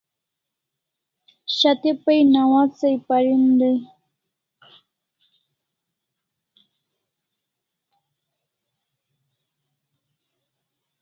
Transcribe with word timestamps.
Shat'e 1.57 1.91
pay 2.03 2.21
nawats 2.31 2.79
ai 2.87 2.97
parin 3.07 3.43
dai 3.59 3.77